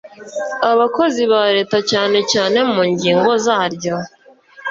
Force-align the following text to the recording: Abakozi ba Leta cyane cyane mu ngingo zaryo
Abakozi 0.71 1.21
ba 1.31 1.41
Leta 1.55 1.77
cyane 1.91 2.19
cyane 2.31 2.57
mu 2.73 2.81
ngingo 2.91 3.31
zaryo 3.45 3.95